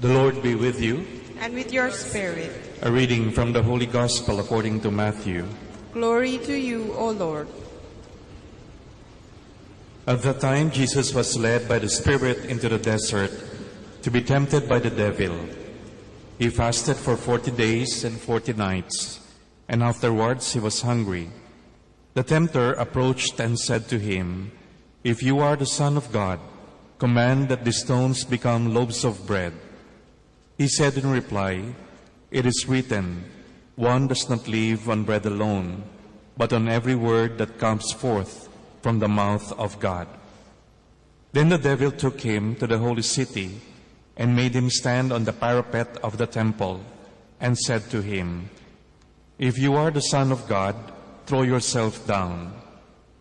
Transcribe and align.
The 0.00 0.08
Lord 0.08 0.42
be 0.42 0.54
with 0.54 0.80
you. 0.80 1.06
and 1.40 1.54
with 1.54 1.72
your 1.72 1.90
spirit. 1.90 2.50
A 2.82 2.90
reading 2.90 3.30
from 3.30 3.52
the 3.52 3.62
Holy 3.62 3.86
Gospel 3.86 4.40
according 4.40 4.80
to 4.82 4.90
Matthew. 4.90 5.46
Glory 5.92 6.38
to 6.38 6.54
you, 6.54 6.92
O 6.94 7.10
Lord. 7.10 7.46
At 10.06 10.22
that 10.22 10.40
time, 10.40 10.70
Jesus 10.70 11.14
was 11.14 11.36
led 11.36 11.68
by 11.68 11.78
the 11.78 11.88
Spirit 11.88 12.44
into 12.46 12.68
the 12.68 12.78
desert 12.78 13.30
to 14.02 14.10
be 14.10 14.22
tempted 14.22 14.68
by 14.68 14.78
the 14.78 14.90
devil. 14.90 15.34
He 16.38 16.48
fasted 16.50 16.96
for 16.96 17.16
forty 17.16 17.50
days 17.50 18.04
and 18.04 18.18
forty 18.18 18.52
nights, 18.52 19.20
and 19.68 19.82
afterwards 19.82 20.52
he 20.54 20.60
was 20.60 20.82
hungry. 20.82 21.30
The 22.14 22.22
tempter 22.22 22.72
approached 22.74 23.38
and 23.38 23.58
said 23.58 23.86
to 23.90 23.98
him, 23.98 24.50
If 25.04 25.22
you 25.22 25.38
are 25.38 25.56
the 25.56 25.66
Son 25.66 25.96
of 25.96 26.10
God, 26.10 26.40
command 26.98 27.48
that 27.50 27.64
the 27.64 27.72
stones 27.72 28.24
become 28.24 28.72
loaves 28.74 29.04
of 29.04 29.26
bread. 29.26 29.52
He 30.58 30.66
said 30.66 30.98
in 30.98 31.08
reply, 31.08 31.62
It 32.32 32.44
is 32.44 32.66
written, 32.66 33.24
One 33.76 34.08
does 34.08 34.28
not 34.28 34.48
live 34.48 34.90
on 34.90 35.04
bread 35.04 35.24
alone, 35.24 35.84
but 36.36 36.52
on 36.52 36.68
every 36.68 36.96
word 36.96 37.38
that 37.38 37.58
comes 37.58 37.92
forth 37.92 38.48
from 38.82 38.98
the 38.98 39.06
mouth 39.06 39.52
of 39.52 39.78
God. 39.78 40.08
Then 41.32 41.48
the 41.48 41.58
devil 41.58 41.92
took 41.92 42.20
him 42.20 42.56
to 42.56 42.66
the 42.66 42.78
holy 42.78 43.02
city 43.02 43.60
and 44.16 44.34
made 44.34 44.52
him 44.52 44.68
stand 44.68 45.12
on 45.12 45.22
the 45.22 45.32
parapet 45.32 45.96
of 46.02 46.18
the 46.18 46.26
temple 46.26 46.82
and 47.40 47.56
said 47.56 47.88
to 47.90 48.02
him, 48.02 48.50
If 49.38 49.58
you 49.58 49.76
are 49.76 49.92
the 49.92 50.10
Son 50.10 50.32
of 50.32 50.48
God, 50.48 50.74
throw 51.26 51.42
yourself 51.42 52.04
down. 52.04 52.52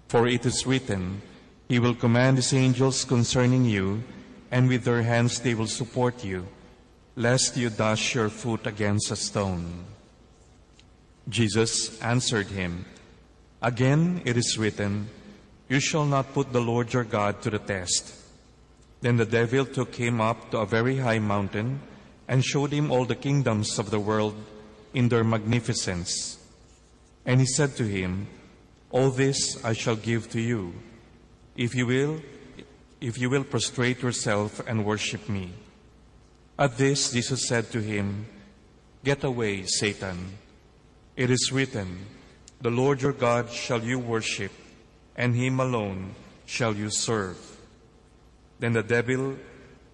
For 0.08 0.26
it 0.26 0.44
is 0.46 0.66
written, 0.66 1.22
He 1.70 1.78
will 1.78 1.94
command 1.94 2.38
His 2.38 2.52
angels 2.54 3.06
concerning 3.06 3.66
you, 3.66 4.02
and 4.50 4.68
with 4.68 4.86
their 4.86 5.04
hands 5.04 5.40
they 5.40 5.54
will 5.54 5.68
support 5.68 6.24
you, 6.24 6.48
lest 7.18 7.58
you 7.58 7.72
dash 7.72 8.14
your 8.14 8.30
foot 8.30 8.68
against 8.68 9.10
a 9.10 9.16
stone. 9.16 9.84
Jesus 11.28 12.00
answered 12.00 12.46
him, 12.46 12.86
Again 13.60 14.22
it 14.24 14.38
is 14.38 14.56
written, 14.58 15.10
You 15.68 15.80
shall 15.80 16.06
not 16.06 16.34
put 16.34 16.54
the 16.54 16.62
Lord 16.62 16.94
your 16.94 17.04
God 17.04 17.42
to 17.42 17.50
the 17.50 17.58
test. 17.58 18.14
Then 19.02 19.18
the 19.18 19.26
devil 19.26 19.66
took 19.66 19.96
him 19.96 20.22
up 20.22 20.52
to 20.52 20.60
a 20.60 20.68
very 20.68 20.98
high 20.98 21.18
mountain 21.18 21.82
and 22.28 22.46
showed 22.46 22.72
him 22.72 22.92
all 22.92 23.06
the 23.06 23.16
kingdoms 23.16 23.80
of 23.80 23.90
the 23.90 24.00
world 24.00 24.36
in 24.94 25.10
their 25.10 25.24
magnificence. 25.24 26.38
And 27.26 27.40
he 27.40 27.48
said 27.48 27.76
to 27.78 27.84
him, 27.84 28.28
All 28.92 29.10
this 29.10 29.64
I 29.66 29.74
shall 29.74 29.96
give 29.96 30.30
to 30.32 30.40
you, 30.40 30.74
if 31.56 31.74
you 31.74 31.88
will, 31.88 32.22
if 33.02 33.18
you 33.18 33.32
will 33.32 33.44
prostrate 33.44 34.04
yourself 34.04 34.62
and 34.68 34.86
worship 34.86 35.28
me. 35.28 35.52
At 36.60 36.78
this 36.78 37.12
Jesus 37.12 37.48
said 37.48 37.72
to 37.72 37.82
him, 37.82 38.26
Get 39.04 39.24
away, 39.24 39.64
Satan. 39.66 40.38
It 41.16 41.30
is 41.30 41.52
written, 41.52 42.06
The 42.62 42.72
Lord 42.72 43.02
your 43.02 43.14
God 43.14 43.52
shall 43.52 43.84
you 43.84 44.00
worship, 44.00 44.52
and 45.16 45.36
him 45.36 45.60
alone 45.60 46.16
shall 46.46 46.76
you 46.76 46.90
serve. 46.90 47.38
Then 48.60 48.74
the 48.74 48.84
devil 48.84 49.38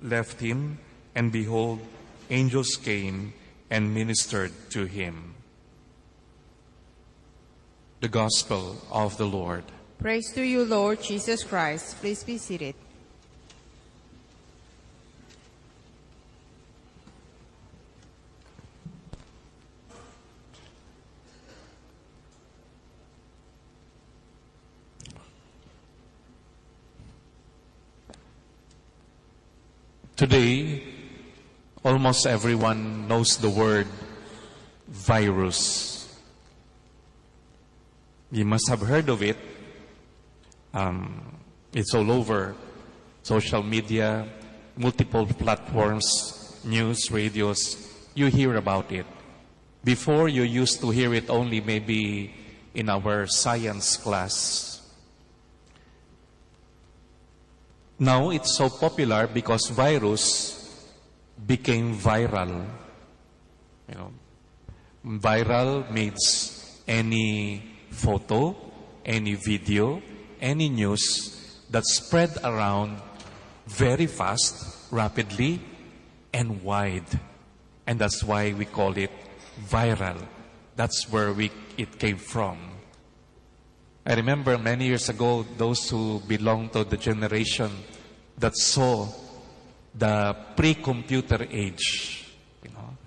left 0.02 0.40
him, 0.40 0.80
and 1.16 1.32
behold, 1.32 1.80
angels 2.30 2.76
came 2.78 3.34
and 3.70 3.94
ministered 3.94 4.52
to 4.72 4.86
him. 4.86 5.36
The 8.00 8.08
Gospel 8.08 8.78
of 8.92 9.18
the 9.18 9.28
Lord. 9.28 9.64
Praise 10.00 10.32
to 10.34 10.44
you, 10.44 10.66
Lord 10.66 11.02
Jesus 11.02 11.44
Christ. 11.44 11.98
Please 12.00 12.24
be 12.24 12.38
seated. 12.38 12.76
Today, 30.24 30.82
almost 31.84 32.26
everyone 32.26 33.10
knows 33.10 33.36
the 33.36 33.50
word 33.50 33.88
virus. 34.88 36.08
You 38.32 38.46
must 38.46 38.70
have 38.70 38.80
heard 38.80 39.10
of 39.10 39.22
it. 39.22 39.36
Um, 40.74 41.20
it's 41.74 41.94
all 41.94 42.10
over 42.10 42.56
social 43.22 43.64
media, 43.64 44.26
multiple 44.78 45.26
platforms, 45.26 46.56
news, 46.64 47.12
radios. 47.12 47.76
You 48.16 48.28
hear 48.28 48.56
about 48.56 48.94
it. 48.94 49.06
Before, 49.84 50.30
you 50.30 50.44
used 50.44 50.80
to 50.80 50.90
hear 50.92 51.14
it 51.14 51.30
only 51.30 51.60
maybe 51.60 52.34
in 52.74 52.88
our 52.88 53.28
science 53.28 53.98
class. 53.98 54.73
Now 58.04 58.32
it's 58.32 58.58
so 58.58 58.68
popular 58.68 59.28
because 59.28 59.70
virus 59.70 60.60
became 61.48 61.96
viral. 61.96 62.68
You 63.88 63.96
know, 63.96 64.12
viral 65.24 65.90
means 65.90 66.84
any 66.86 67.64
photo, 67.92 68.58
any 69.06 69.36
video, 69.36 70.02
any 70.42 70.68
news 70.68 71.64
that 71.72 71.86
spread 71.86 72.38
around 72.44 73.00
very 73.68 74.08
fast, 74.08 74.92
rapidly, 74.92 75.62
and 76.34 76.62
wide. 76.62 77.08
And 77.88 78.00
that's 78.00 78.22
why 78.22 78.52
we 78.52 78.66
call 78.66 78.98
it 78.98 79.12
viral. 79.70 80.20
That's 80.76 81.10
where 81.10 81.32
we, 81.32 81.52
it 81.78 81.98
came 82.00 82.18
from. 82.18 82.73
I 84.06 84.16
remember 84.16 84.58
many 84.58 84.88
years 84.88 85.08
ago, 85.08 85.46
those 85.58 85.90
who 85.90 86.20
belong 86.28 86.70
to 86.70 86.84
the 86.84 86.98
generation 86.98 87.72
that 88.38 88.56
saw 88.58 89.08
the 89.96 90.36
pre-computer 90.58 91.48
age, 91.50 92.28
you 92.64 92.72
know. 92.72 92.98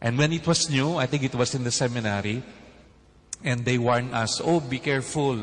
And 0.00 0.16
when 0.16 0.32
it 0.32 0.46
was 0.46 0.70
new, 0.70 0.96
I 0.96 1.04
think 1.06 1.24
it 1.24 1.34
was 1.34 1.54
in 1.54 1.64
the 1.64 1.70
seminary, 1.70 2.42
and 3.44 3.64
they 3.64 3.76
warned 3.76 4.14
us, 4.14 4.40
oh, 4.42 4.60
be 4.60 4.78
careful. 4.78 5.38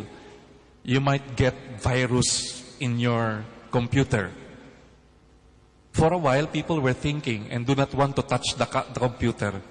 You 0.83 1.01
might 1.01 1.35
get 1.35 1.53
virus 1.79 2.63
in 2.79 2.97
your 2.97 3.45
computer. 3.69 4.31
For 5.91 6.13
a 6.13 6.17
while, 6.17 6.47
people 6.47 6.79
were 6.79 6.93
thinking 6.93 7.47
and 7.51 7.65
do 7.65 7.75
not 7.75 7.93
want 7.93 8.15
to 8.15 8.23
touch 8.23 8.55
the, 8.55 8.65
the 8.65 8.99
computer 8.99 9.61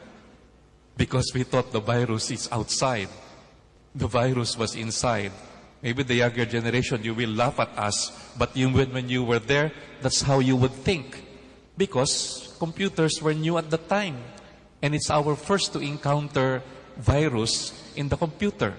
because 0.97 1.33
we 1.35 1.43
thought 1.43 1.73
the 1.73 1.81
virus 1.81 2.31
is 2.31 2.49
outside. 2.53 3.09
The 3.95 4.07
virus 4.07 4.57
was 4.57 4.75
inside. 4.75 5.33
Maybe 5.83 6.03
the 6.03 6.15
younger 6.15 6.45
generation, 6.45 7.05
you 7.05 7.15
will 7.15 7.31
laugh 7.31 7.61
at 7.61 7.71
us, 7.79 8.11
but 8.37 8.57
you, 8.57 8.69
when, 8.71 9.09
you 9.09 9.23
were 9.23 9.39
there, 9.39 9.73
that's 10.03 10.23
how 10.23 10.41
you 10.41 10.57
would 10.57 10.73
think. 10.73 11.23
Because 11.77 12.55
computers 12.59 13.23
were 13.23 13.35
new 13.35 13.59
at 13.59 13.71
the 13.71 13.79
time. 13.79 14.19
And 14.83 14.95
it's 14.95 15.11
our 15.11 15.37
first 15.37 15.73
to 15.75 15.79
encounter 15.79 16.63
virus 16.97 17.73
in 17.97 18.09
the 18.09 18.17
computer. 18.17 18.75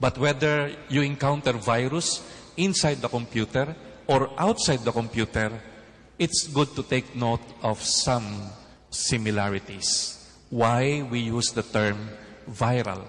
But 0.00 0.18
whether 0.18 0.72
you 0.88 1.02
encounter 1.02 1.52
virus 1.52 2.22
inside 2.56 3.00
the 3.00 3.08
computer 3.08 3.74
or 4.06 4.30
outside 4.38 4.80
the 4.80 4.92
computer, 4.92 5.50
it's 6.18 6.46
good 6.48 6.74
to 6.76 6.82
take 6.82 7.16
note 7.16 7.42
of 7.62 7.80
some 7.82 8.50
similarities. 8.90 10.14
Why 10.50 11.02
we 11.02 11.20
use 11.20 11.52
the 11.52 11.62
term 11.62 12.08
viral. 12.50 13.04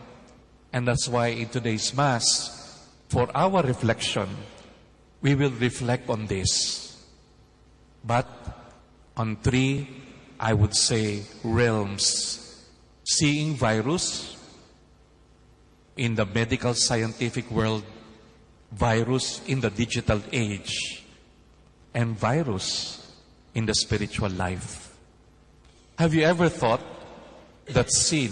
And 0.72 0.88
that's 0.88 1.08
why 1.08 1.28
in 1.28 1.50
today's 1.50 1.94
Mass, 1.96 2.88
for 3.10 3.30
our 3.36 3.64
reflection, 3.64 4.30
we 5.22 5.36
will 5.36 5.52
reflect 5.52 6.10
on 6.10 6.28
this. 6.28 6.96
But 8.04 8.28
on 9.18 9.38
three, 9.38 9.88
I 10.40 10.54
would 10.54 10.76
say, 10.76 11.24
realms. 11.44 12.68
Seeing 13.04 13.56
virus 13.56 14.38
in 15.98 16.16
the 16.16 16.26
medical 16.26 16.74
scientific 16.74 17.50
world, 17.52 17.84
virus 18.72 19.42
in 19.48 19.60
the 19.60 19.70
digital 19.70 20.22
age, 20.32 21.04
and 21.94 22.18
virus 22.18 23.12
in 23.56 23.66
the 23.66 23.74
spiritual 23.74 24.30
life. 24.30 24.96
Have 25.98 26.14
you 26.14 26.24
ever 26.24 26.48
thought 26.48 26.82
that 27.66 27.92
sin 27.92 28.32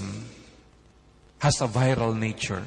has 1.40 1.62
a 1.62 1.68
viral 1.68 2.18
nature? 2.18 2.64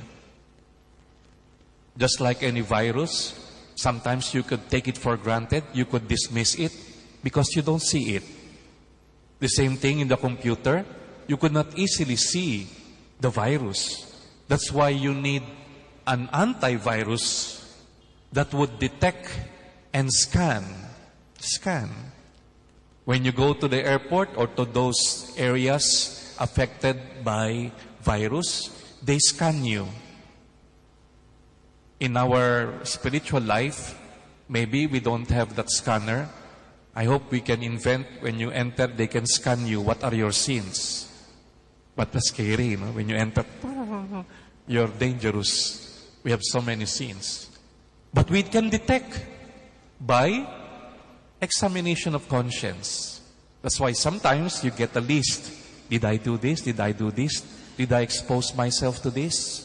Just 1.96 2.20
like 2.20 2.42
any 2.42 2.60
virus, 2.60 3.34
sometimes 3.74 4.32
you 4.34 4.42
could 4.42 4.70
take 4.70 4.88
it 4.88 4.96
for 4.96 5.16
granted, 5.16 5.64
you 5.72 5.84
could 5.84 6.08
dismiss 6.08 6.54
it 6.54 6.72
because 7.22 7.54
you 7.54 7.62
don't 7.62 7.82
see 7.82 8.16
it. 8.16 8.22
The 9.38 9.48
same 9.48 9.76
thing 9.76 10.00
in 10.00 10.08
the 10.08 10.16
computer, 10.16 10.84
you 11.26 11.36
could 11.36 11.52
not 11.52 11.78
easily 11.78 12.16
see 12.16 12.68
the 13.20 13.30
virus. 13.30 14.06
That's 14.48 14.72
why 14.72 14.90
you 14.90 15.14
need 15.14 15.42
an 16.06 16.28
antivirus 16.28 17.64
that 18.32 18.52
would 18.54 18.78
detect 18.78 19.30
and 19.92 20.12
scan, 20.12 20.64
scan 21.38 21.90
When 23.04 23.24
you 23.24 23.32
go 23.32 23.54
to 23.54 23.66
the 23.66 23.82
airport 23.82 24.36
or 24.36 24.46
to 24.54 24.64
those 24.64 25.32
areas 25.36 26.36
affected 26.38 27.24
by 27.24 27.72
virus, 28.02 28.70
they 29.02 29.18
scan 29.18 29.64
you. 29.64 29.86
In 32.00 32.16
our 32.16 32.84
spiritual 32.84 33.42
life, 33.42 33.98
maybe 34.48 34.86
we 34.86 35.00
don't 35.00 35.28
have 35.30 35.54
that 35.56 35.70
scanner. 35.70 36.28
I 36.94 37.04
hope 37.04 37.30
we 37.30 37.40
can 37.40 37.62
invent 37.62 38.06
when 38.20 38.40
you 38.40 38.50
enter, 38.50 38.86
they 38.86 39.06
can 39.06 39.26
scan 39.26 39.66
you. 39.66 39.80
What 39.80 40.02
are 40.02 40.14
your 40.14 40.32
sins? 40.32 41.06
But 41.94 42.12
that's 42.12 42.28
scary? 42.28 42.74
When 42.74 43.08
you 43.08 43.16
enter, 43.16 43.44
you're 44.66 44.88
dangerous. 44.88 46.08
We 46.22 46.30
have 46.30 46.40
so 46.42 46.60
many 46.60 46.86
sins. 46.86 47.50
But 48.12 48.30
we 48.30 48.42
can 48.42 48.70
detect 48.70 49.24
by 50.00 50.46
examination 51.40 52.14
of 52.14 52.28
conscience. 52.28 53.20
That's 53.62 53.78
why 53.78 53.92
sometimes 53.92 54.64
you 54.64 54.70
get 54.70 54.96
a 54.96 55.00
list. 55.00 55.52
Did 55.88 56.04
I 56.04 56.16
do 56.16 56.38
this? 56.38 56.62
Did 56.62 56.80
I 56.80 56.92
do 56.92 57.10
this? 57.10 57.42
Did 57.80 57.94
I 57.94 58.02
expose 58.02 58.54
myself 58.54 59.00
to 59.04 59.10
this? 59.10 59.64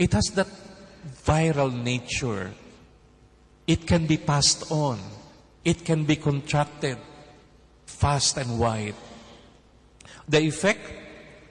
It 0.00 0.12
has 0.14 0.34
that 0.34 0.48
viral 1.22 1.70
nature. 1.70 2.50
It 3.68 3.86
can 3.86 4.08
be 4.08 4.16
passed 4.16 4.66
on. 4.72 4.98
It 5.64 5.84
can 5.84 6.02
be 6.02 6.16
contracted 6.16 6.98
fast 7.86 8.36
and 8.36 8.58
wide. 8.58 8.96
The 10.26 10.40
effect, 10.40 10.90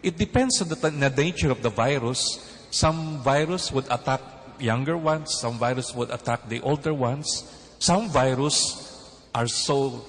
it 0.03 0.17
depends 0.17 0.61
on 0.61 0.67
the, 0.67 0.75
the 0.75 1.09
nature 1.09 1.49
of 1.49 1.63
the 1.63 1.69
virus. 1.69 2.67
Some 2.69 3.23
virus 3.23 3.71
would 3.71 3.85
attack 3.89 4.19
younger 4.59 4.97
ones, 4.97 5.33
some 5.39 5.57
virus 5.57 5.95
would 5.95 6.11
attack 6.11 6.49
the 6.49 6.59
older 6.59 6.93
ones. 6.93 7.47
Some 7.79 8.09
virus 8.09 9.23
are 9.33 9.47
so 9.47 10.03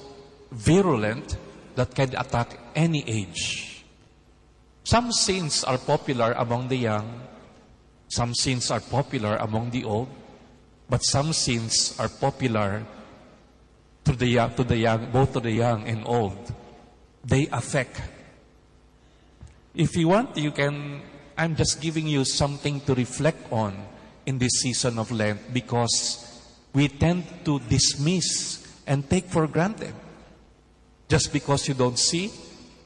virulent 0.51 1.37
that 1.77 1.95
can 1.95 2.11
attack 2.17 2.59
any 2.75 3.05
age. 3.07 3.74
Some 4.85 5.13
sins 5.13 5.65
are 5.65 5.79
popular 5.79 6.33
among 6.33 6.69
the 6.69 6.77
young, 6.77 7.21
some 8.09 8.35
sins 8.35 8.71
are 8.71 8.81
popular 8.81 9.37
among 9.37 9.71
the 9.71 9.85
old, 9.85 10.09
but 10.89 11.03
some 11.03 11.33
sins 11.33 11.97
are 11.99 12.09
popular 12.09 12.85
to 14.05 14.13
the 14.13 14.37
to 14.57 14.63
the 14.63 14.77
young, 14.77 15.11
both 15.11 15.33
to 15.33 15.41
the 15.41 15.51
young 15.51 15.89
and 15.89 16.07
old. 16.07 16.53
They 17.25 17.49
affect. 17.49 18.01
If 19.75 19.97
you 19.97 20.09
want, 20.09 20.37
you 20.37 20.53
can. 20.53 21.01
I'm 21.37 21.57
just 21.57 21.81
giving 21.81 22.07
you 22.07 22.25
something 22.25 22.81
to 22.83 22.95
reflect 22.95 23.51
on 23.51 23.75
in 24.27 24.39
this 24.39 24.61
season 24.61 24.99
of 24.99 25.11
Lent 25.11 25.53
because 25.53 26.23
we 26.73 26.89
tend 26.89 27.25
to 27.45 27.59
dismiss 27.59 28.63
and 28.87 29.09
take 29.09 29.27
for 29.27 29.47
granted. 29.47 29.95
Just 31.09 31.33
because 31.33 31.67
you 31.67 31.75
don't 31.75 31.99
see, 31.99 32.31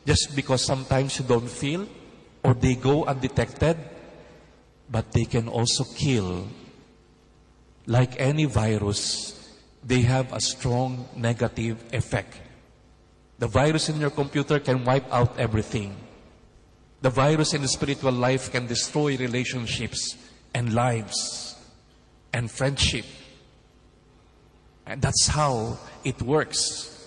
just 0.08 0.34
because 0.34 0.64
sometimes 0.64 1.18
you 1.18 1.24
don't 1.26 1.50
feel, 1.50 1.86
or 2.42 2.54
they 2.54 2.74
go 2.74 3.04
undetected, 3.04 3.76
but 4.88 5.12
they 5.12 5.26
can 5.26 5.48
also 5.48 5.84
kill. 5.84 6.48
Like 7.86 8.18
any 8.18 8.46
virus, 8.46 9.36
they 9.84 10.00
have 10.08 10.32
a 10.32 10.40
strong 10.40 11.06
negative 11.14 11.84
effect. 11.92 12.40
The 13.38 13.48
virus 13.48 13.90
in 13.90 14.00
your 14.00 14.08
computer 14.08 14.58
can 14.60 14.82
wipe 14.82 15.12
out 15.12 15.38
everything. 15.38 15.94
The 17.02 17.10
virus 17.10 17.52
in 17.52 17.60
the 17.60 17.68
spiritual 17.68 18.12
life 18.12 18.50
can 18.50 18.66
destroy 18.66 19.14
relationships 19.18 20.16
and 20.54 20.72
lives 20.72 21.54
and 22.32 22.50
friendship. 22.50 23.04
And 24.86 25.02
that's 25.02 25.26
how 25.28 25.76
it 26.02 26.22
works. 26.22 26.97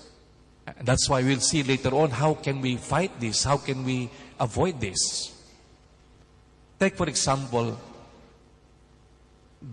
That's 0.79 1.09
why 1.09 1.23
we'll 1.23 1.39
see 1.39 1.63
later 1.63 1.93
on 1.95 2.11
how 2.11 2.35
can 2.35 2.61
we 2.61 2.77
fight 2.77 3.19
this? 3.19 3.43
How 3.43 3.57
can 3.57 3.83
we 3.83 4.09
avoid 4.39 4.79
this? 4.79 5.33
Take 6.79 6.95
for 6.95 7.07
example, 7.07 7.77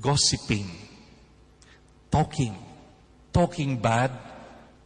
gossiping, 0.01 0.71
talking, 2.11 2.55
talking 3.33 3.77
bad 3.79 4.11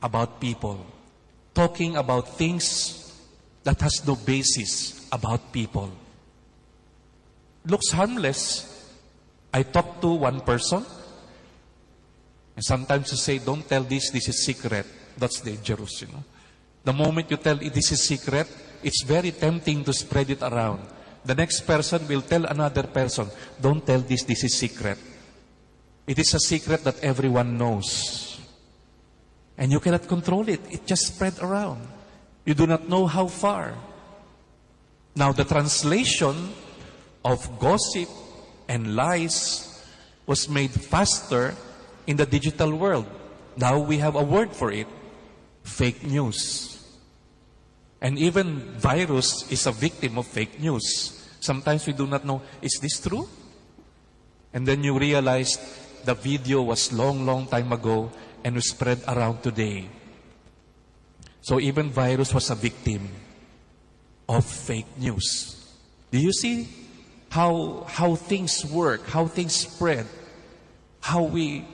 about 0.03 0.41
people, 0.41 0.85
talking 1.55 1.97
about 1.97 2.29
things 2.37 3.13
that 3.65 3.81
has 3.81 4.07
no 4.07 4.17
basis 4.17 5.09
about 5.11 5.53
people. 5.53 5.91
Looks 7.67 7.91
harmless. 7.91 8.69
I 9.55 9.63
talk 9.63 10.01
to 10.01 10.09
one 10.15 10.41
person, 10.41 10.85
and 12.57 12.65
sometimes 12.65 13.11
you 13.11 13.19
say, 13.19 13.39
don't 13.39 13.69
tell 13.69 13.83
this, 13.83 14.11
this 14.11 14.29
is 14.29 14.45
secret. 14.45 14.87
That's 15.17 15.41
dangerous, 15.41 16.03
you 16.03 16.09
know. 16.09 16.25
The 16.85 16.93
moment 16.93 17.31
you 17.31 17.37
tell 17.37 17.61
it, 17.61 17.73
this 17.73 17.93
is 17.93 18.03
secret, 18.03 18.49
it's 18.83 19.03
very 19.05 19.31
tempting 19.31 19.85
to 19.85 19.93
spread 19.93 20.31
it 20.31 20.43
around. 20.43 20.81
The 21.25 21.35
next 21.35 21.61
person 21.61 22.07
will 22.09 22.23
tell 22.23 22.45
another 22.45 22.83
person, 22.85 23.29
don't 23.61 23.87
tell 23.87 24.01
this, 24.01 24.25
this 24.25 24.43
is 24.43 24.59
secret. 24.59 24.99
It 26.07 26.19
is 26.19 26.35
a 26.35 26.41
secret 26.41 26.83
that 26.83 26.99
everyone 27.03 27.57
knows. 27.57 28.41
And 29.57 29.71
you 29.71 29.79
cannot 29.79 30.09
control 30.09 30.49
it. 30.49 30.61
It 30.71 30.87
just 30.87 31.15
spread 31.15 31.39
around. 31.41 31.87
You 32.45 32.55
do 32.55 32.67
not 32.67 32.89
know 32.89 33.07
how 33.07 33.29
far. 33.29 33.75
Now, 35.15 35.31
the 35.31 35.45
translation 35.45 36.51
of 37.25 37.59
gossip 37.61 38.09
and 38.67 38.97
lies 38.97 39.69
was 40.27 40.49
made 40.49 40.71
faster 40.71 41.55
in 42.07 42.17
the 42.17 42.27
digital 42.27 42.75
world. 42.75 43.07
Now 43.57 43.79
we 43.79 43.99
have 43.99 44.17
a 44.17 44.23
word 44.23 44.53
for 44.53 44.73
it 44.73 44.89
fake 45.63 46.05
news. 46.05 46.79
And 48.01 48.19
even 48.19 48.79
virus 48.79 49.51
is 49.51 49.67
a 49.67 49.73
victim 49.73 50.19
of 50.19 50.27
fake 50.27 50.59
news. 50.59 51.29
Sometimes 51.41 51.87
we 51.87 51.93
do 51.93 52.07
not 52.07 52.25
know, 52.25 52.43
is 52.61 52.79
this 52.81 53.01
true? 53.01 53.29
And 54.53 54.67
then 54.67 54.83
you 54.83 54.99
realize 54.99 55.57
the 56.05 56.15
video 56.15 56.63
was 56.63 56.93
long, 56.93 57.25
long 57.25 57.47
time 57.47 57.73
ago 57.73 58.11
and 58.45 58.55
was 58.55 58.71
spread 58.71 59.01
around 59.07 59.43
today. 59.43 59.89
So 61.41 61.59
even 61.61 61.91
virus 61.91 62.35
was 62.35 62.51
a 62.51 62.55
victim 62.55 63.09
of 64.29 64.45
fake 64.45 64.99
news. 64.99 65.57
Do 66.11 66.19
you 66.19 66.33
see 66.33 66.69
how, 67.31 67.87
how 67.89 68.15
things 68.15 68.65
work, 68.67 69.07
how 69.09 69.27
things 69.27 69.55
spread, 69.55 70.07
how 71.01 71.23
we 71.23 71.65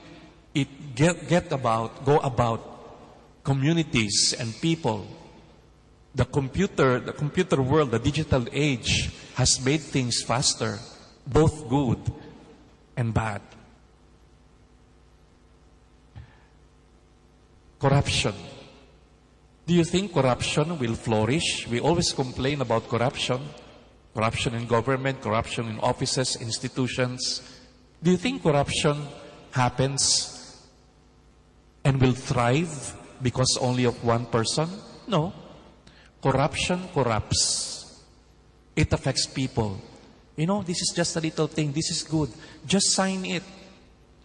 it 0.54 0.94
get, 0.94 1.28
get 1.28 1.52
about, 1.52 2.04
go 2.04 2.18
about 2.18 2.77
communities 3.48 4.36
and 4.38 4.52
people. 4.60 5.06
The 6.14 6.26
computer, 6.26 7.00
the 7.00 7.14
computer 7.14 7.62
world, 7.62 7.90
the 7.90 7.98
digital 7.98 8.44
age 8.52 9.10
has 9.36 9.64
made 9.64 9.80
things 9.80 10.20
faster, 10.20 10.78
both 11.26 11.66
good 11.66 11.98
and 12.94 13.14
bad. 13.14 13.40
Corruption. 17.80 18.34
Do 19.66 19.72
you 19.72 19.84
think 19.84 20.12
corruption 20.12 20.78
will 20.78 20.94
flourish? 20.94 21.66
We 21.68 21.80
always 21.80 22.12
complain 22.12 22.60
about 22.60 22.88
corruption. 22.88 23.40
Corruption 24.12 24.56
in 24.56 24.66
government, 24.66 25.22
corruption 25.22 25.68
in 25.68 25.80
offices, 25.80 26.36
institutions. 26.36 27.40
Do 28.02 28.10
you 28.10 28.18
think 28.18 28.42
corruption 28.42 29.08
happens 29.52 30.34
and 31.84 32.00
will 32.00 32.12
thrive 32.12 32.96
because 33.22 33.58
only 33.60 33.84
of 33.84 34.02
one 34.04 34.26
person? 34.26 34.68
No. 35.06 35.32
Corruption 36.22 36.88
corrupts. 36.92 38.02
It 38.74 38.92
affects 38.92 39.26
people. 39.26 39.80
You 40.36 40.46
know, 40.46 40.62
this 40.62 40.80
is 40.82 40.92
just 40.94 41.16
a 41.16 41.20
little 41.20 41.48
thing. 41.48 41.72
This 41.72 41.90
is 41.90 42.02
good. 42.02 42.30
Just 42.66 42.92
sign 42.92 43.24
it. 43.24 43.42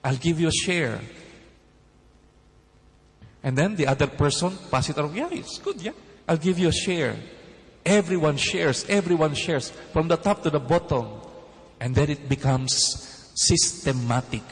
I'll 0.04 0.16
give 0.16 0.40
you 0.40 0.48
a 0.48 0.52
share. 0.52 1.00
And 3.42 3.58
then 3.58 3.76
the 3.76 3.88
other 3.88 4.08
person 4.08 4.58
pass 4.70 4.90
it 4.90 4.98
around. 4.98 5.16
Yeah, 5.16 5.30
it's 5.32 5.58
good. 5.60 5.82
Yeah. 5.82 5.92
I'll 6.28 6.38
give 6.38 6.60
you 6.60 6.70
a 6.70 6.72
share. 6.72 7.16
Everyone 7.86 8.38
shares. 8.38 8.86
Everyone 8.88 9.34
shares 9.34 9.72
from 9.92 10.08
the 10.08 10.18
top 10.18 10.44
to 10.44 10.50
the 10.50 10.60
bottom. 10.60 11.08
And 11.80 11.94
then 11.94 12.10
it 12.10 12.30
becomes 12.30 13.32
systematic 13.36 14.44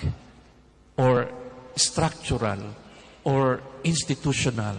or 0.98 1.30
structural 1.76 2.76
or 3.24 3.62
institutional 3.84 4.76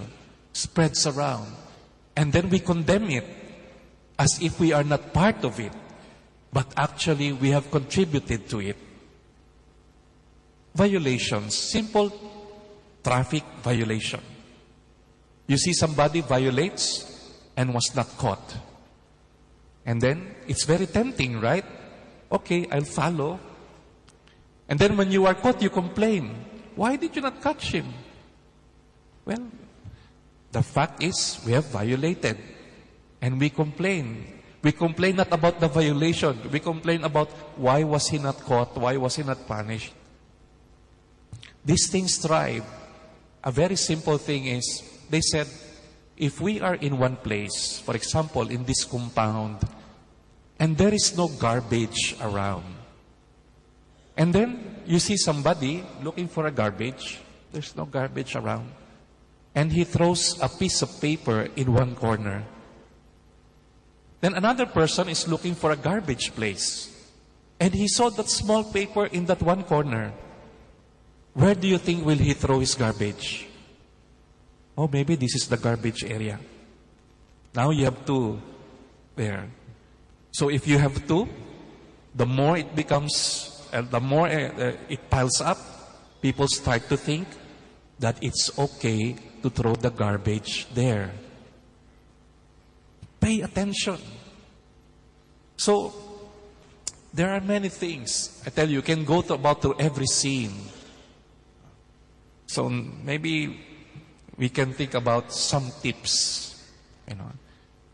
spreads 0.52 1.06
around. 1.06 1.52
And 2.16 2.32
then 2.32 2.50
we 2.50 2.58
condemn 2.58 3.10
it 3.10 3.24
as 4.18 4.38
if 4.42 4.60
we 4.60 4.72
are 4.72 4.84
not 4.84 5.12
part 5.12 5.44
of 5.44 5.58
it, 5.58 5.72
but 6.52 6.66
actually 6.76 7.32
we 7.32 7.50
have 7.50 7.70
contributed 7.70 8.48
to 8.50 8.60
it. 8.60 8.76
Violations, 10.74 11.56
simple 11.56 12.12
traffic 13.02 13.44
violation. 13.62 14.20
You 15.46 15.56
see 15.56 15.72
somebody 15.72 16.20
violates 16.20 17.32
and 17.56 17.74
was 17.74 17.94
not 17.94 18.08
caught. 18.16 18.56
And 19.84 20.00
then 20.00 20.34
it's 20.46 20.64
very 20.64 20.86
tempting, 20.86 21.40
right? 21.40 21.64
Okay, 22.30 22.66
I'll 22.70 22.84
follow. 22.84 23.40
And 24.68 24.78
then 24.78 24.96
when 24.96 25.10
you 25.10 25.26
are 25.26 25.34
caught, 25.34 25.60
you 25.60 25.70
complain. 25.70 26.44
Why 26.76 26.96
did 26.96 27.14
you 27.16 27.22
not 27.22 27.42
catch 27.42 27.72
him? 27.72 27.92
Well, 29.24 29.46
The 30.52 30.62
fact 30.62 31.02
is, 31.02 31.40
we 31.46 31.52
have 31.52 31.64
violated. 31.72 32.36
And 33.20 33.40
we 33.40 33.48
complain. 33.48 34.40
We 34.62 34.72
complain 34.72 35.16
not 35.16 35.32
about 35.32 35.58
the 35.58 35.68
violation. 35.68 36.38
We 36.52 36.60
complain 36.60 37.02
about 37.04 37.30
why 37.56 37.82
was 37.82 38.08
he 38.08 38.18
not 38.18 38.38
caught? 38.44 38.76
Why 38.76 38.96
was 38.98 39.16
he 39.16 39.24
not 39.24 39.48
punished? 39.48 39.92
These 41.64 41.88
things 41.90 42.18
thrive. 42.18 42.64
A 43.42 43.50
very 43.50 43.76
simple 43.76 44.18
thing 44.18 44.46
is, 44.46 44.82
they 45.08 45.20
said, 45.20 45.48
if 46.16 46.40
we 46.40 46.60
are 46.60 46.74
in 46.76 46.98
one 46.98 47.16
place, 47.16 47.80
for 47.80 47.96
example, 47.96 48.48
in 48.50 48.64
this 48.64 48.84
compound, 48.84 49.58
and 50.58 50.76
there 50.76 50.92
is 50.94 51.16
no 51.16 51.26
garbage 51.26 52.14
around, 52.20 52.64
and 54.16 54.32
then 54.32 54.82
you 54.86 54.98
see 54.98 55.16
somebody 55.16 55.82
looking 56.02 56.28
for 56.28 56.46
a 56.46 56.52
garbage, 56.52 57.18
there's 57.50 57.74
no 57.74 57.84
garbage 57.84 58.36
around, 58.36 58.70
and 59.54 59.72
he 59.72 59.84
throws 59.84 60.40
a 60.40 60.48
piece 60.48 60.82
of 60.82 61.00
paper 61.00 61.48
in 61.56 61.72
one 61.72 61.94
corner. 61.94 62.44
Then 64.20 64.34
another 64.34 64.66
person 64.66 65.08
is 65.08 65.28
looking 65.28 65.54
for 65.54 65.72
a 65.72 65.76
garbage 65.76 66.34
place, 66.34 66.88
and 67.58 67.74
he 67.74 67.88
saw 67.88 68.08
that 68.10 68.28
small 68.28 68.64
paper 68.64 69.06
in 69.06 69.26
that 69.26 69.42
one 69.42 69.64
corner. 69.64 70.12
Where 71.34 71.54
do 71.54 71.66
you 71.66 71.78
think 71.78 72.04
will 72.04 72.18
he 72.18 72.34
throw 72.34 72.60
his 72.60 72.74
garbage? 72.74 73.48
Oh, 74.76 74.88
maybe 74.88 75.16
this 75.16 75.34
is 75.34 75.48
the 75.48 75.56
garbage 75.56 76.04
area. 76.04 76.38
Now 77.54 77.70
you 77.70 77.84
have 77.84 78.06
two 78.06 78.40
there. 79.16 79.48
So 80.32 80.48
if 80.48 80.66
you 80.66 80.78
have 80.78 81.06
two, 81.06 81.28
the 82.14 82.26
more 82.26 82.56
it 82.56 82.74
becomes, 82.74 83.68
uh, 83.72 83.82
the 83.82 84.00
more 84.00 84.28
uh, 84.28 84.48
uh, 84.56 84.72
it 84.88 85.10
piles 85.10 85.40
up, 85.40 85.58
people 86.22 86.48
start 86.48 86.88
to 86.88 86.96
think 86.96 87.28
that 87.98 88.16
it's 88.22 88.58
okay 88.58 89.16
to 89.42 89.50
throw 89.50 89.74
the 89.74 89.90
garbage 89.90 90.66
there. 90.74 91.10
Pay 93.20 93.42
attention. 93.42 93.98
So, 95.56 95.92
there 97.14 97.30
are 97.30 97.40
many 97.40 97.68
things. 97.68 98.42
I 98.46 98.50
tell 98.50 98.68
you, 98.68 98.76
you 98.76 98.82
can 98.82 99.04
go 99.04 99.22
to 99.22 99.34
about 99.34 99.62
to 99.62 99.74
every 99.78 100.06
scene. 100.06 100.52
So 102.46 102.68
maybe 102.68 103.60
we 104.36 104.48
can 104.48 104.72
think 104.72 104.94
about 104.94 105.32
some 105.32 105.70
tips. 105.82 106.56
You 107.08 107.16
know, 107.16 107.32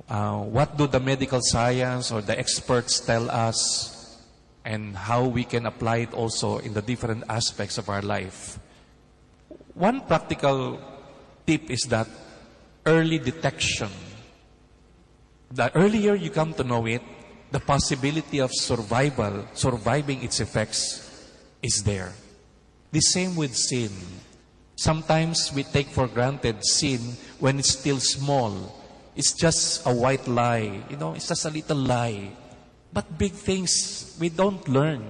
uh, 0.09 0.43
what 0.45 0.77
do 0.77 0.87
the 0.87 1.01
medical 1.01 1.41
science 1.43 2.11
or 2.11 2.23
the 2.23 2.39
experts 2.39 3.01
tell 3.01 3.31
us, 3.31 4.23
and 4.65 4.97
how 4.97 5.25
we 5.25 5.45
can 5.45 5.67
apply 5.67 6.09
it 6.09 6.15
also 6.15 6.59
in 6.59 6.75
the 6.75 6.83
different 6.83 7.25
aspects 7.29 7.79
of 7.79 7.89
our 7.89 8.03
life. 8.03 8.59
One 9.75 10.01
practical 10.03 10.81
tip 11.49 11.71
is 11.73 11.89
that 11.89 12.07
early 12.85 13.17
detection. 13.17 13.89
The 15.51 15.73
earlier 15.73 16.13
you 16.13 16.29
come 16.29 16.53
to 16.53 16.63
know 16.63 16.85
it, 16.85 17.01
the 17.51 17.59
possibility 17.59 18.45
of 18.45 18.53
survival, 18.53 19.49
surviving 19.55 20.23
its 20.23 20.41
effects, 20.41 21.09
is 21.63 21.83
there. 21.89 22.13
The 22.93 23.01
same 23.01 23.35
with 23.35 23.57
sin. 23.57 23.89
Sometimes 24.77 25.51
we 25.57 25.65
take 25.65 25.89
for 25.89 26.07
granted 26.07 26.61
sin 26.61 27.01
when 27.41 27.59
it's 27.59 27.73
still 27.81 27.99
small. 27.99 28.53
It's 29.17 29.33
just 29.33 29.87
a 29.87 29.93
white 29.93 30.29
lie. 30.29 30.85
You 30.91 30.99
know, 30.99 31.15
it's 31.15 31.29
just 31.29 31.47
a 31.47 31.51
little 31.51 31.81
lie. 31.81 32.29
But 32.93 33.17
big 33.17 33.33
things, 33.33 34.17
we 34.21 34.29
don't 34.29 34.69
learn. 34.69 35.03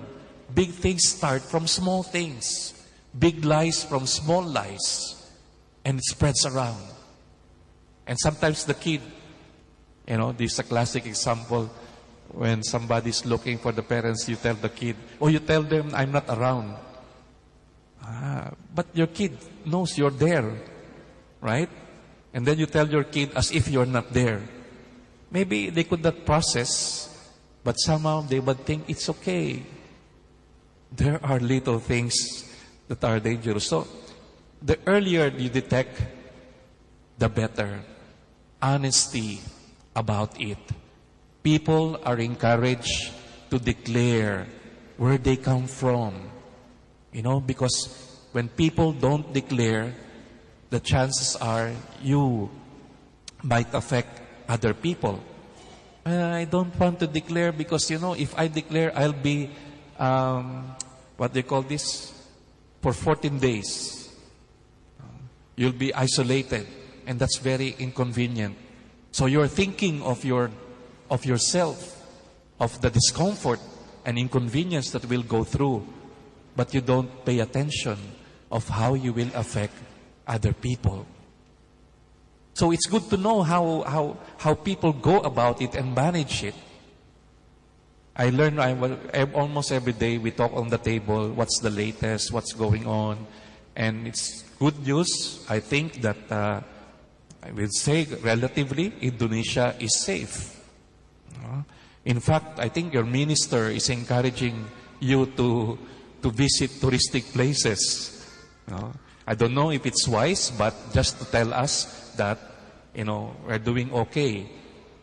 Big 0.55 0.71
things 0.71 1.03
start 1.09 1.43
from 1.43 1.67
small 1.67 2.05
things. 2.05 2.79
Big 3.19 3.45
lies 3.45 3.83
from 3.83 4.07
small 4.07 4.43
lies. 4.43 5.18
And 5.89 6.01
it 6.01 6.05
spreads 6.05 6.45
around. 6.45 6.85
And 8.07 8.21
sometimes 8.21 8.67
the 8.67 8.75
kid, 8.75 9.01
you 10.07 10.19
know, 10.19 10.33
this 10.33 10.53
is 10.53 10.59
a 10.59 10.65
classic 10.65 11.07
example. 11.07 11.71
When 12.29 12.63
somebody's 12.63 13.25
looking 13.25 13.57
for 13.57 13.73
the 13.73 13.83
parents, 13.83 14.29
you 14.29 14.37
tell 14.37 14.53
the 14.53 14.69
kid, 14.69 14.97
or 15.19 15.31
you 15.31 15.39
tell 15.39 15.63
them, 15.63 15.93
I'm 15.95 16.13
not 16.13 16.29
around. 16.29 16.77
Ah, 18.05 18.53
but 18.75 18.93
your 18.93 19.07
kid 19.07 19.33
knows 19.65 19.97
you're 19.97 20.13
there, 20.13 20.53
right? 21.41 21.71
And 22.35 22.45
then 22.45 22.59
you 22.59 22.67
tell 22.67 22.87
your 22.87 23.05
kid 23.05 23.33
as 23.35 23.51
if 23.51 23.69
you're 23.69 23.89
not 23.89 24.13
there. 24.13 24.43
Maybe 25.31 25.71
they 25.71 25.85
could 25.85 26.05
not 26.05 26.27
process, 26.27 27.09
but 27.65 27.81
somehow 27.81 28.29
they 28.29 28.41
would 28.41 28.61
think 28.67 28.91
it's 28.91 29.09
okay. 29.09 29.63
There 30.93 31.19
are 31.25 31.41
little 31.41 31.79
things 31.79 32.45
that 32.89 33.03
are 33.05 33.21
dangerous. 33.21 33.65
So, 33.69 33.89
the 34.63 34.79
earlier 34.87 35.29
you 35.29 35.49
detect, 35.49 36.03
the 37.19 37.29
better. 37.29 37.81
Honesty 38.61 39.41
about 39.95 40.41
it. 40.41 40.59
People 41.43 42.01
are 42.05 42.19
encouraged 42.19 43.13
to 43.51 43.59
declare 43.59 44.47
where 44.97 45.19
they 45.19 45.37
come 45.37 45.67
from. 45.67 46.31
You 47.13 47.23
know, 47.23 47.41
because 47.41 47.89
when 48.33 48.49
people 48.49 48.93
don't 48.93 49.33
declare, 49.33 49.95
the 50.71 50.81
chances 50.81 51.37
are 51.37 51.73
you 52.03 52.51
might 53.43 53.73
affect 53.73 54.21
other 54.49 54.75
people. 54.75 55.23
I 56.05 56.47
don't 56.51 56.75
want 56.79 57.01
to 57.01 57.07
declare 57.07 57.53
because, 57.53 57.91
you 57.91 57.99
know, 57.99 58.15
if 58.15 58.37
I 58.39 58.49
declare, 58.49 58.93
I'll 58.97 59.13
be, 59.13 59.51
um, 59.99 60.75
what 61.17 61.35
they 61.35 61.43
call 61.43 61.63
this, 61.63 62.13
for 62.81 62.93
14 62.93 63.39
days. 63.39 63.98
You'll 65.59 65.73
be 65.73 65.93
isolated, 65.93 66.69
and 67.05 67.19
that's 67.19 67.39
very 67.39 67.75
inconvenient. 67.81 68.55
So 69.11 69.27
you're 69.27 69.49
thinking 69.49 70.03
of 70.03 70.25
your, 70.25 70.53
of 71.11 71.27
yourself, 71.27 72.01
of 72.61 72.81
the 72.81 72.91
discomfort 72.91 73.59
and 74.05 74.17
inconvenience 74.17 74.91
that 74.91 75.05
will 75.07 75.25
go 75.25 75.43
through, 75.43 75.85
but 76.55 76.73
you 76.75 76.81
don't 76.81 77.25
pay 77.25 77.41
attention 77.41 77.99
of 78.53 78.69
how 78.69 78.95
you 78.95 79.13
will 79.13 79.35
affect 79.35 79.75
other 80.29 80.53
people. 80.53 81.05
So 82.55 82.71
it's 82.71 82.87
good 82.87 83.11
to 83.11 83.17
know 83.17 83.43
how, 83.43 83.83
how, 83.83 84.17
how 84.39 84.55
people 84.55 84.93
go 84.93 85.19
about 85.19 85.61
it 85.61 85.75
and 85.75 85.93
manage 85.93 86.45
it. 86.45 86.55
I 88.15 88.31
learn 88.31 88.61
I, 88.61 88.75
almost 89.35 89.73
every 89.73 89.93
day 89.93 90.19
we 90.19 90.31
talk 90.31 90.53
on 90.53 90.69
the 90.69 90.79
table, 90.79 91.31
what's 91.31 91.59
the 91.59 91.71
latest, 91.71 92.31
what's 92.31 92.53
going 92.53 92.87
on. 92.87 93.27
And 93.75 94.07
it's 94.07 94.45
good 94.59 94.87
news. 94.87 95.45
I 95.49 95.61
think 95.61 96.01
that 96.03 96.31
uh, 96.31 96.61
I 97.43 97.51
will 97.53 97.71
say 97.71 98.07
relatively 98.23 98.93
Indonesia 99.01 99.75
is 99.79 100.05
safe. 100.05 100.61
Uh, 101.45 101.63
In 102.09 102.21
fact, 102.21 102.59
I 102.59 102.69
think 102.69 102.95
your 102.95 103.05
minister 103.05 103.69
is 103.69 103.91
encouraging 103.91 104.65
you 104.99 105.27
to, 105.37 105.79
to 106.23 106.31
visit 106.31 106.71
touristic 106.81 107.33
places. 107.33 108.17
I 109.27 109.35
don't 109.35 109.53
know 109.53 109.71
if 109.71 109.85
it's 109.85 110.09
wise, 110.09 110.51
but 110.51 110.73
just 110.95 111.19
to 111.19 111.25
tell 111.27 111.53
us 111.53 112.15
that, 112.17 112.39
you 112.95 113.05
know, 113.05 113.37
we're 113.47 113.59
doing 113.59 113.93
okay. 113.93 114.49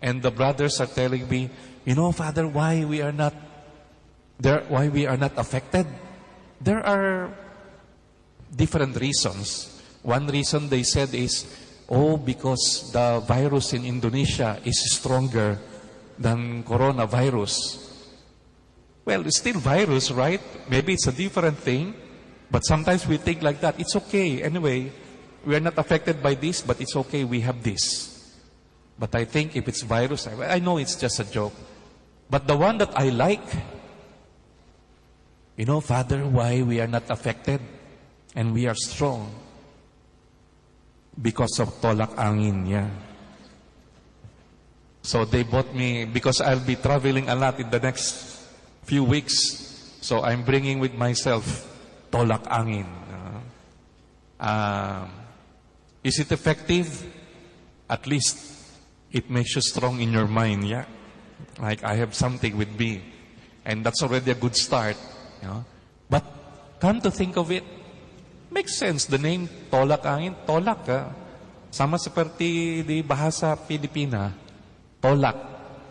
And 0.01 0.21
the 0.21 0.31
brothers 0.31 0.81
are 0.81 0.87
telling 0.87 1.29
me, 1.29 1.51
you 1.85 1.93
know, 1.93 2.11
Father, 2.11 2.47
why 2.47 2.85
we 2.85 3.03
are 3.03 3.11
not 3.11 3.35
there, 4.39 4.65
why 4.67 4.89
we 4.89 5.05
are 5.05 5.17
not 5.17 5.37
affected? 5.37 5.85
There 6.59 6.81
are 6.81 7.29
different 8.55 8.99
reasons. 8.99 9.81
One 10.01 10.27
reason 10.27 10.69
they 10.69 10.83
said 10.83 11.13
is, 11.13 11.45
oh, 11.89 12.17
because 12.17 12.91
the 12.91 13.19
virus 13.27 13.73
in 13.73 13.85
Indonesia 13.85 14.59
is 14.63 14.95
stronger 14.95 15.59
than 16.17 16.63
coronavirus. 16.63 17.83
Well, 19.03 19.25
it's 19.25 19.37
still 19.37 19.59
virus, 19.59 20.11
right? 20.11 20.41
Maybe 20.69 20.93
it's 20.93 21.07
a 21.07 21.11
different 21.11 21.57
thing, 21.57 21.93
but 22.49 22.65
sometimes 22.65 23.05
we 23.07 23.17
think 23.17 23.43
like 23.43 23.61
that. 23.61 23.79
It's 23.79 23.95
okay. 23.95 24.41
Anyway, 24.41 24.91
we 25.45 25.55
are 25.55 25.59
not 25.59 25.77
affected 25.77 26.23
by 26.23 26.33
this, 26.33 26.61
but 26.61 26.81
it's 26.81 26.95
okay. 26.95 27.23
We 27.23 27.41
have 27.41 27.61
this. 27.61 28.11
But 28.97 29.13
I 29.13 29.25
think 29.25 29.55
if 29.55 29.67
it's 29.67 29.81
virus, 29.81 30.27
I, 30.27 30.55
I 30.55 30.59
know 30.59 30.77
it's 30.77 30.95
just 30.95 31.19
a 31.19 31.25
joke. 31.25 31.53
But 32.29 32.47
the 32.47 32.57
one 32.57 32.77
that 32.79 32.97
I 32.97 33.09
like, 33.09 33.45
you 35.57 35.65
know, 35.65 35.81
Father, 35.81 36.25
why 36.25 36.61
we 36.63 36.81
are 36.81 36.87
not 36.87 37.03
affected 37.09 37.61
and 38.35 38.53
we 38.53 38.67
are 38.67 38.75
strong? 38.75 39.31
Because 41.21 41.59
of 41.59 41.69
tolak 41.81 42.15
angin, 42.19 42.67
yeah. 42.67 42.89
So 45.01 45.23
they 45.23 45.43
bought 45.43 45.73
me, 45.73 46.05
because 46.05 46.41
I'll 46.41 46.59
be 46.59 46.75
traveling 46.75 47.29
a 47.29 47.35
lot 47.35 47.59
in 47.59 47.69
the 47.69 47.79
next 47.79 48.43
few 48.83 49.03
weeks. 49.03 49.97
So 50.01 50.21
I'm 50.21 50.43
bringing 50.43 50.79
with 50.79 50.93
myself 50.93 51.45
tolak 52.11 52.43
angin. 52.51 52.85
uh, 54.39 54.43
um, 54.43 55.09
is 56.03 56.19
it 56.19 56.31
effective? 56.31 57.05
At 57.89 58.05
least 58.05 58.37
it 59.11 59.29
makes 59.29 59.55
you 59.55 59.61
strong 59.61 60.01
in 60.01 60.11
your 60.11 60.27
mind, 60.27 60.67
yeah? 60.67 60.85
Like 61.59 61.83
I 61.83 61.95
have 61.95 62.13
something 62.13 62.57
with 62.57 62.77
me. 62.77 63.01
And 63.63 63.83
that's 63.83 64.03
already 64.03 64.31
a 64.31 64.35
good 64.35 64.55
start. 64.55 64.97
You 65.41 65.47
know? 65.47 65.65
But 66.09 66.23
come 66.79 67.01
to 67.01 67.09
think 67.09 67.37
of 67.37 67.51
it, 67.51 67.63
makes 68.55 68.79
sense. 68.79 69.03
The 69.03 69.19
name 69.19 69.51
Tolak 69.67 70.07
Angin, 70.07 70.33
Tolak. 70.47 70.87
ah. 70.87 71.11
Sama 71.75 71.99
seperti 71.99 72.87
di 72.87 73.03
bahasa 73.03 73.51
Filipina, 73.59 74.31
tolak, 75.03 75.35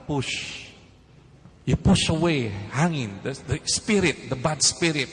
push. 0.08 0.64
You 1.68 1.76
push 1.76 2.08
away 2.08 2.48
hangin, 2.72 3.20
the, 3.20 3.36
the 3.44 3.60
spirit, 3.68 4.32
the 4.32 4.36
bad 4.36 4.64
spirit. 4.64 5.12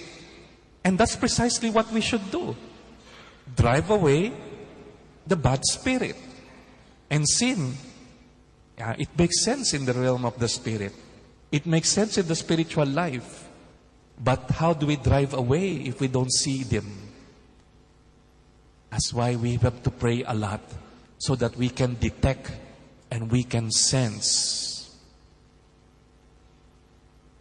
And 0.80 0.96
that's 0.96 1.20
precisely 1.20 1.68
what 1.68 1.92
we 1.92 2.00
should 2.00 2.24
do. 2.32 2.56
Drive 3.52 3.92
away 3.92 4.32
the 5.28 5.36
bad 5.36 5.60
spirit. 5.68 6.16
And 7.12 7.28
sin, 7.28 7.76
yeah, 8.80 8.96
it 8.96 9.12
makes 9.20 9.44
sense 9.44 9.76
in 9.76 9.84
the 9.84 9.92
realm 9.92 10.24
of 10.24 10.40
the 10.40 10.48
spirit. 10.48 10.96
It 11.52 11.68
makes 11.68 11.90
sense 11.90 12.18
in 12.18 12.28
the 12.32 12.36
spiritual 12.36 12.88
life. 12.88 13.44
But 14.16 14.56
how 14.56 14.72
do 14.72 14.88
we 14.88 14.96
drive 14.96 15.34
away 15.34 15.84
if 15.84 16.00
we 16.00 16.08
don't 16.08 16.32
see 16.32 16.64
them? 16.64 17.01
That's 18.92 19.14
why 19.14 19.36
we 19.38 19.56
have 19.56 19.82
to 19.84 19.90
pray 19.90 20.24
a 20.24 20.34
lot 20.34 20.62
so 21.18 21.36
that 21.36 21.56
we 21.56 21.70
can 21.70 21.96
detect 21.96 22.52
and 23.10 23.32
we 23.32 23.44
can 23.44 23.72
sense. 23.72 25.00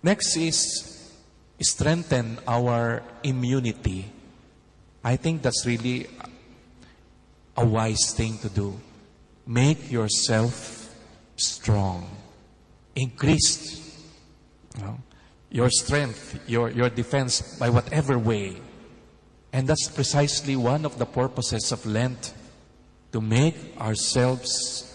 Next 0.02 0.36
is 0.36 1.12
strengthen 1.60 2.38
our 2.46 3.02
immunity. 3.22 4.06
I 5.04 5.16
think 5.16 5.42
that's 5.42 5.66
really 5.66 6.06
a 7.56 7.66
wise 7.66 8.14
thing 8.14 8.38
to 8.38 8.48
do. 8.48 8.78
Make 9.46 9.90
yourself 9.90 10.94
strong. 11.36 12.08
Increase 12.94 13.98
you 14.76 14.84
know, 14.84 14.98
your 15.50 15.68
strength, 15.70 16.38
your, 16.46 16.70
your 16.70 16.88
defense 16.88 17.58
by 17.58 17.70
whatever 17.70 18.18
way. 18.18 18.56
And 19.52 19.66
that's 19.66 19.88
precisely 19.88 20.56
one 20.56 20.84
of 20.84 20.98
the 20.98 21.06
purposes 21.06 21.72
of 21.72 21.84
Lent 21.84 22.32
to 23.12 23.20
make 23.20 23.56
ourselves 23.78 24.86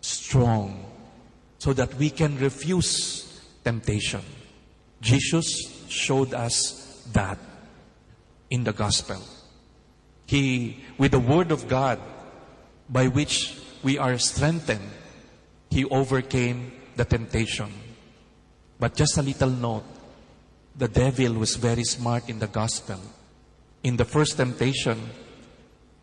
strong 0.00 0.84
so 1.58 1.72
that 1.72 1.94
we 1.94 2.10
can 2.10 2.38
refuse 2.38 3.40
temptation. 3.64 4.20
Jesus 5.00 5.84
showed 5.88 6.34
us 6.34 7.06
that 7.12 7.38
in 8.50 8.64
the 8.64 8.72
gospel. 8.72 9.20
He, 10.26 10.84
with 10.98 11.12
the 11.12 11.18
word 11.18 11.50
of 11.50 11.68
God 11.68 11.98
by 12.88 13.08
which 13.08 13.56
we 13.82 13.98
are 13.98 14.18
strengthened, 14.18 14.90
he 15.70 15.84
overcame 15.86 16.72
the 16.96 17.04
temptation. 17.04 17.72
But 18.78 18.94
just 18.94 19.16
a 19.16 19.22
little 19.22 19.50
note, 19.50 19.84
the 20.76 20.88
devil 20.88 21.34
was 21.34 21.56
very 21.56 21.84
smart 21.84 22.28
in 22.28 22.38
the 22.38 22.46
gospel. 22.46 23.00
In 23.84 23.96
the 23.96 24.04
first 24.04 24.36
temptation, 24.36 24.98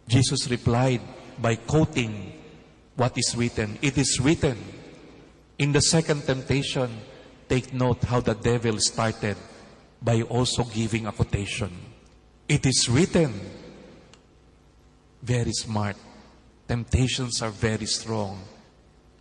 Jesus 0.08 0.50
replied 0.50 1.02
by 1.42 1.56
quoting 1.56 2.32
what 2.96 3.18
is 3.18 3.36
written. 3.36 3.78
It 3.82 3.98
is 3.98 4.20
written. 4.22 4.58
In 5.58 5.72
the 5.72 5.82
second 5.82 6.24
temptation, 6.24 6.90
take 7.50 7.74
note 7.74 8.04
how 8.04 8.22
the 8.22 8.36
devil 8.36 8.78
started 8.80 9.36
by 10.02 10.22
also 10.22 10.64
giving 10.64 11.08
a 11.08 11.12
quotation. 11.12 11.72
It 12.48 12.66
is 12.66 12.88
written. 12.88 13.34
Very 15.24 15.52
smart. 15.52 15.98
Temptations 16.68 17.42
are 17.42 17.50
very 17.50 17.86
strong. 17.86 18.42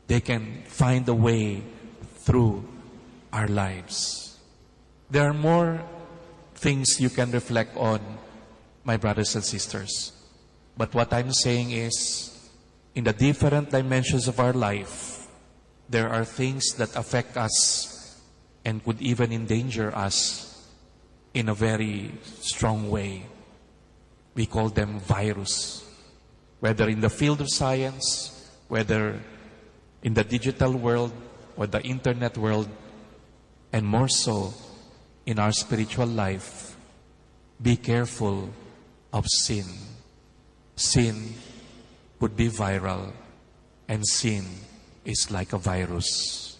They 0.06 0.20
can 0.20 0.64
find 0.66 1.08
a 1.08 1.14
way 1.14 1.62
through 2.24 2.68
our 3.32 3.48
lives. 3.48 4.38
There 5.10 5.28
are 5.28 5.34
more 5.34 5.80
things 6.54 7.00
you 7.00 7.10
can 7.10 7.30
reflect 7.30 7.76
on, 7.76 8.00
my 8.84 8.96
brothers 8.96 9.34
and 9.34 9.44
sisters. 9.44 10.12
But 10.76 10.94
what 10.94 11.12
I'm 11.12 11.32
saying 11.32 11.72
is, 11.72 12.30
in 12.94 13.04
the 13.04 13.12
different 13.12 13.70
dimensions 13.70 14.28
of 14.28 14.40
our 14.40 14.52
life, 14.52 15.28
there 15.88 16.08
are 16.08 16.24
things 16.24 16.74
that 16.78 16.96
affect 16.96 17.36
us 17.36 18.20
and 18.64 18.84
could 18.84 19.00
even 19.00 19.32
endanger 19.32 19.94
us 19.94 20.68
in 21.34 21.48
a 21.48 21.54
very 21.54 22.10
strong 22.40 22.90
way. 22.90 23.26
We 24.34 24.46
call 24.46 24.68
them 24.68 25.00
virus. 25.00 25.84
Whether 26.60 26.88
in 26.88 27.00
the 27.00 27.10
field 27.10 27.40
of 27.40 27.50
science, 27.50 28.50
whether 28.68 29.20
in 30.02 30.14
the 30.14 30.24
digital 30.24 30.72
world 30.72 31.12
or 31.56 31.66
the 31.66 31.82
internet 31.82 32.38
world, 32.38 32.68
and 33.72 33.86
more 33.86 34.08
so 34.08 34.54
in 35.26 35.38
our 35.38 35.52
spiritual 35.52 36.06
life, 36.06 36.76
be 37.60 37.76
careful 37.76 38.50
of 39.12 39.26
sin. 39.26 39.64
Sin 40.76 41.34
would 42.20 42.36
be 42.36 42.48
viral, 42.48 43.12
and 43.88 44.06
sin 44.06 44.44
is 45.04 45.30
like 45.30 45.52
a 45.52 45.58
virus. 45.58 46.58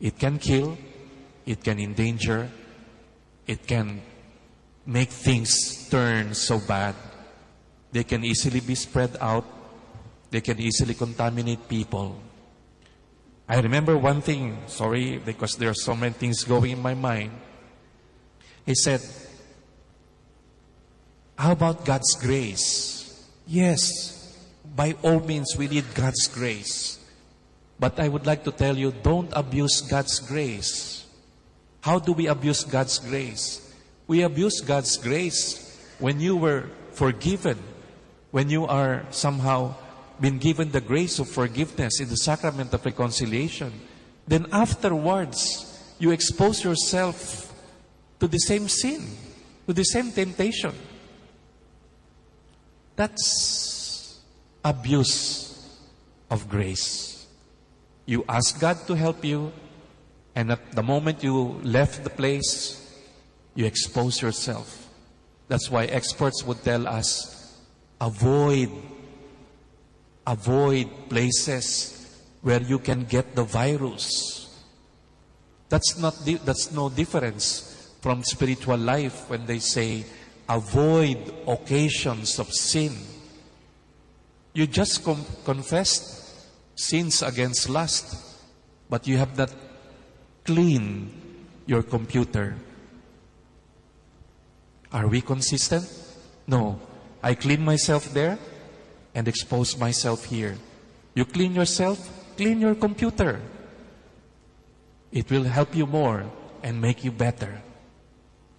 It 0.00 0.18
can 0.18 0.38
kill, 0.38 0.76
it 1.44 1.62
can 1.62 1.78
endanger, 1.78 2.48
it 3.46 3.66
can 3.66 4.02
make 4.84 5.10
things 5.10 5.88
turn 5.88 6.34
so 6.34 6.58
bad. 6.58 6.94
They 7.92 8.04
can 8.04 8.24
easily 8.24 8.60
be 8.60 8.74
spread 8.74 9.16
out, 9.20 9.44
they 10.30 10.40
can 10.40 10.60
easily 10.60 10.94
contaminate 10.94 11.68
people. 11.68 12.20
I 13.48 13.60
remember 13.60 13.96
one 13.96 14.22
thing, 14.22 14.58
sorry, 14.66 15.18
because 15.18 15.54
there 15.56 15.70
are 15.70 15.74
so 15.74 15.94
many 15.94 16.12
things 16.12 16.42
going 16.42 16.72
in 16.72 16.82
my 16.82 16.94
mind. 16.94 17.30
He 18.64 18.74
said, 18.74 19.00
How 21.36 21.52
about 21.52 21.84
God's 21.84 22.14
grace? 22.16 23.24
Yes, 23.46 24.16
by 24.74 24.96
all 25.02 25.20
means, 25.20 25.56
we 25.56 25.68
need 25.68 25.84
God's 25.94 26.28
grace. 26.28 26.98
But 27.78 28.00
I 28.00 28.08
would 28.08 28.26
like 28.26 28.44
to 28.44 28.52
tell 28.52 28.76
you, 28.76 28.92
don't 29.02 29.30
abuse 29.32 29.82
God's 29.82 30.18
grace. 30.18 31.06
How 31.82 31.98
do 31.98 32.12
we 32.12 32.26
abuse 32.26 32.64
God's 32.64 32.98
grace? 32.98 33.74
We 34.06 34.22
abuse 34.22 34.60
God's 34.60 34.96
grace 34.96 35.62
when 35.98 36.20
you 36.20 36.36
were 36.36 36.70
forgiven, 36.92 37.58
when 38.30 38.48
you 38.48 38.66
are 38.66 39.04
somehow 39.10 39.74
been 40.20 40.38
given 40.38 40.70
the 40.70 40.80
grace 40.80 41.18
of 41.18 41.28
forgiveness 41.28 42.00
in 42.00 42.08
the 42.08 42.16
sacrament 42.16 42.72
of 42.72 42.84
reconciliation, 42.84 43.72
then 44.26 44.46
afterwards, 44.52 45.94
you 45.98 46.10
expose 46.10 46.64
yourself 46.64 47.52
to 48.20 48.26
the 48.26 48.38
same 48.38 48.68
sin, 48.68 49.04
to 49.66 49.72
the 49.72 49.84
same 49.84 50.10
temptation. 50.10 50.72
That's 52.96 54.20
abuse 54.64 55.54
of 56.30 56.48
grace. 56.48 57.26
You 58.06 58.24
ask 58.28 58.58
God 58.58 58.78
to 58.86 58.94
help 58.94 59.24
you, 59.24 59.52
and 60.34 60.52
at 60.52 60.72
the 60.72 60.82
moment 60.82 61.22
you 61.22 61.60
left 61.62 62.04
the 62.04 62.10
place, 62.10 62.82
you 63.54 63.64
expose 63.66 64.20
yourself. 64.20 64.88
That's 65.48 65.70
why 65.70 65.84
experts 65.84 66.42
would 66.44 66.62
tell 66.64 66.86
us 66.88 67.60
avoid 68.00 68.70
avoid 70.26 70.88
places 71.08 71.96
where 72.42 72.60
you 72.60 72.78
can 72.78 73.04
get 73.04 73.34
the 73.34 73.44
virus. 73.44 74.42
That's 75.68 75.98
not 75.98 76.14
di- 76.24 76.42
that's 76.42 76.72
no 76.72 76.88
difference 76.90 77.94
from 78.00 78.22
spiritual 78.24 78.76
life 78.76 79.30
when 79.30 79.46
they 79.46 79.58
say 79.58 80.04
avoid 80.48 81.18
occasions 81.46 82.38
of 82.38 82.52
sin. 82.52 82.92
You 84.52 84.66
just 84.66 85.04
com- 85.04 85.26
confessed 85.44 86.24
sins 86.76 87.22
against 87.22 87.68
lust, 87.68 88.16
but 88.88 89.06
you 89.06 89.16
have 89.18 89.36
not 89.36 89.52
cleaned 90.44 91.12
your 91.66 91.82
computer. 91.82 92.56
Are 94.92 95.08
we 95.08 95.20
consistent? 95.20 95.84
No. 96.46 96.80
I 97.22 97.34
clean 97.34 97.64
myself 97.64 98.12
there 98.14 98.38
and 99.14 99.26
expose 99.26 99.76
myself 99.76 100.24
here. 100.26 100.56
You 101.14 101.24
clean 101.24 101.54
yourself, 101.54 101.98
clean 102.36 102.60
your 102.60 102.74
computer. 102.74 103.40
It 105.10 105.30
will 105.30 105.44
help 105.44 105.74
you 105.74 105.86
more 105.86 106.24
and 106.62 106.80
make 106.80 107.02
you 107.04 107.10
better. 107.10 107.62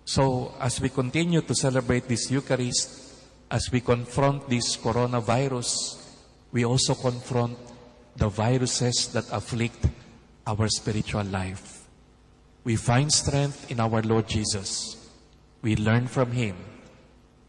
So, 0.08 0.56
as 0.62 0.80
we 0.80 0.88
continue 0.88 1.42
to 1.42 1.54
celebrate 1.54 2.08
this 2.08 2.32
Eucharist, 2.32 3.12
as 3.52 3.68
we 3.74 3.82
confront 3.82 4.48
this 4.48 4.78
coronavirus, 4.78 6.02
we 6.54 6.64
also 6.64 6.96
confront 6.96 7.58
the 8.16 8.30
viruses 8.30 9.12
that 9.12 9.28
afflict 9.34 9.86
our 10.48 10.70
spiritual 10.70 11.26
life. 11.26 11.90
We 12.64 12.78
find 12.78 13.12
strength 13.12 13.70
in 13.70 13.82
our 13.82 14.02
Lord 14.02 14.30
Jesus. 14.30 14.96
We 15.62 15.76
learn 15.76 16.08
from 16.08 16.32
Him 16.32 16.56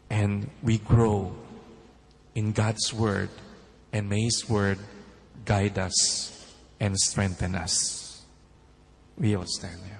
and 0.09 0.49
we 0.61 0.79
grow 0.79 1.31
in 2.35 2.51
God's 2.51 2.93
Word 2.93 3.29
and 3.93 4.09
may 4.09 4.23
His 4.23 4.49
Word 4.49 4.79
guide 5.45 5.79
us 5.79 6.35
and 6.77 6.97
strengthen 6.97 7.55
us. 7.55 8.21
We 9.17 9.37
all 9.37 9.47
stand 9.47 9.79
here. 9.85 9.98